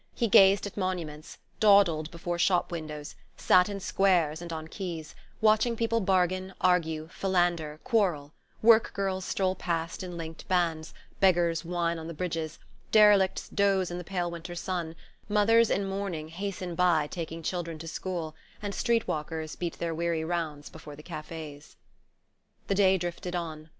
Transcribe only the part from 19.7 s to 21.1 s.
their weary rounds before the